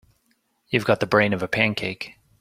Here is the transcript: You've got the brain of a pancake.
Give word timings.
You've 0.69 0.83
got 0.85 0.99
the 0.99 1.05
brain 1.05 1.31
of 1.31 1.43
a 1.43 1.47
pancake. 1.47 2.17